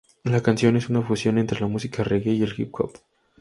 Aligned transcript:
La 0.23 0.41
canción 0.41 0.75
es 0.77 0.89
una 0.89 1.03
fusión 1.03 1.37
entre 1.37 1.59
la 1.59 1.67
música 1.67 2.03
reggae 2.03 2.31
y 2.33 2.41
el 2.41 2.55
hip 2.59 2.73
hop. 2.73 2.91